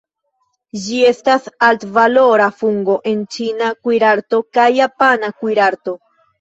[0.85, 5.99] Ĝi estas altvalora fungo en ĉina kuirarto kaj japana kuirarto.